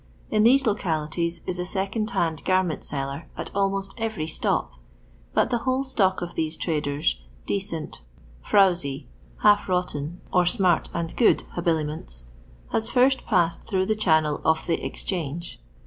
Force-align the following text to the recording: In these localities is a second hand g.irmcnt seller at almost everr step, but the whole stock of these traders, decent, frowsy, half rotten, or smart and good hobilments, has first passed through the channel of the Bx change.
In 0.31 0.41
these 0.41 0.65
localities 0.65 1.41
is 1.45 1.59
a 1.59 1.63
second 1.67 2.09
hand 2.09 2.39
g.irmcnt 2.43 2.83
seller 2.83 3.27
at 3.37 3.51
almost 3.55 3.95
everr 3.99 4.27
step, 4.27 4.71
but 5.35 5.51
the 5.51 5.59
whole 5.59 5.83
stock 5.83 6.23
of 6.23 6.33
these 6.33 6.57
traders, 6.57 7.21
decent, 7.45 8.01
frowsy, 8.43 9.05
half 9.43 9.69
rotten, 9.69 10.19
or 10.33 10.47
smart 10.47 10.89
and 10.95 11.15
good 11.15 11.43
hobilments, 11.53 12.25
has 12.71 12.89
first 12.89 13.27
passed 13.27 13.67
through 13.67 13.85
the 13.85 13.95
channel 13.95 14.41
of 14.43 14.65
the 14.65 14.75
Bx 14.79 15.05
change. 15.05 15.61